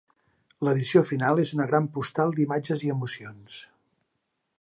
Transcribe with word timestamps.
L'edició 0.67 1.01
final 1.09 1.41
és 1.43 1.51
una 1.57 1.67
gran 1.71 1.89
postal 1.97 2.33
d'imatges 2.39 2.87
i 2.87 2.91
emocions. 2.95 3.59